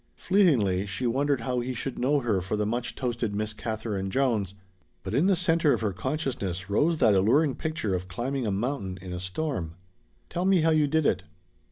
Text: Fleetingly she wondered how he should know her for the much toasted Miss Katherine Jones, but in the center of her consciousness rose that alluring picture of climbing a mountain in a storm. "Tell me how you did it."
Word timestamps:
Fleetingly 0.15 0.87
she 0.87 1.05
wondered 1.05 1.41
how 1.41 1.59
he 1.59 1.75
should 1.75 1.99
know 1.99 2.21
her 2.21 2.41
for 2.41 2.55
the 2.55 2.65
much 2.65 2.95
toasted 2.95 3.35
Miss 3.35 3.53
Katherine 3.53 4.09
Jones, 4.09 4.55
but 5.03 5.13
in 5.13 5.27
the 5.27 5.35
center 5.35 5.73
of 5.73 5.81
her 5.81 5.93
consciousness 5.93 6.71
rose 6.71 6.97
that 6.97 7.13
alluring 7.13 7.53
picture 7.53 7.93
of 7.93 8.07
climbing 8.07 8.47
a 8.47 8.51
mountain 8.51 8.97
in 8.99 9.13
a 9.13 9.19
storm. 9.19 9.75
"Tell 10.27 10.45
me 10.45 10.61
how 10.61 10.71
you 10.71 10.87
did 10.87 11.05
it." 11.05 11.21